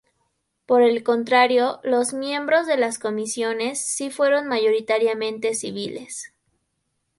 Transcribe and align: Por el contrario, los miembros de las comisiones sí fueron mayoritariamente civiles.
Por 0.65 0.81
el 0.81 1.03
contrario, 1.03 1.79
los 1.83 2.11
miembros 2.11 2.65
de 2.65 2.75
las 2.75 2.97
comisiones 2.97 3.85
sí 3.85 4.09
fueron 4.09 4.47
mayoritariamente 4.47 5.53
civiles. 5.53 6.33